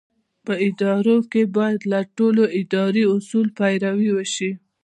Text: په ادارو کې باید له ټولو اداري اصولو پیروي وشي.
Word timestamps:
په 0.45 0.53
ادارو 0.67 1.17
کې 1.31 1.41
باید 1.57 1.81
له 1.91 1.99
ټولو 2.17 2.43
اداري 2.59 3.03
اصولو 3.15 3.55
پیروي 3.57 4.09
وشي. 4.13 4.51